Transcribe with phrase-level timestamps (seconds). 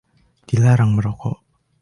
[0.49, 1.37] Dilarang merokok!